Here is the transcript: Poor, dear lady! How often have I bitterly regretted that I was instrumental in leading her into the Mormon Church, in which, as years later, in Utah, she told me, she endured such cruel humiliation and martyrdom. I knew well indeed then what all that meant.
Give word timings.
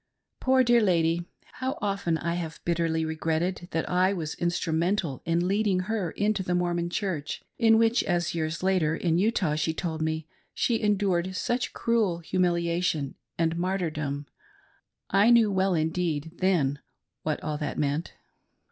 Poor, 0.39 0.63
dear 0.63 0.81
lady! 0.81 1.25
How 1.61 1.77
often 1.79 2.15
have 2.15 2.53
I 2.55 2.61
bitterly 2.65 3.05
regretted 3.05 3.67
that 3.69 3.87
I 3.87 4.13
was 4.13 4.33
instrumental 4.33 5.21
in 5.25 5.47
leading 5.47 5.81
her 5.81 6.09
into 6.09 6.41
the 6.41 6.55
Mormon 6.55 6.89
Church, 6.89 7.43
in 7.59 7.77
which, 7.77 8.03
as 8.05 8.33
years 8.33 8.63
later, 8.63 8.95
in 8.95 9.19
Utah, 9.19 9.53
she 9.53 9.75
told 9.75 10.01
me, 10.01 10.25
she 10.55 10.81
endured 10.81 11.35
such 11.35 11.71
cruel 11.73 12.17
humiliation 12.17 13.13
and 13.37 13.55
martyrdom. 13.59 14.25
I 15.11 15.29
knew 15.29 15.51
well 15.51 15.75
indeed 15.75 16.31
then 16.39 16.79
what 17.21 17.39
all 17.43 17.59
that 17.59 17.77
meant. 17.77 18.13